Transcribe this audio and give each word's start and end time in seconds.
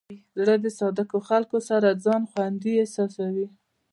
زړه 0.39 0.55
د 0.63 0.65
صادقو 0.79 1.17
خلکو 1.29 1.57
سره 1.69 1.89
ځان 2.05 2.21
خوندي 2.31 2.73
احساسوي. 2.83 3.47